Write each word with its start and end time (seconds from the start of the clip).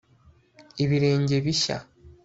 ibirenge 0.83 1.35
bishya 1.45 1.77